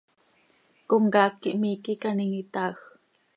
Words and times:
¿Comcaac 0.89 1.33
quih 1.41 1.59
miiqui 1.61 1.91
icaanim 1.95 2.31
itaaj? 2.43 2.77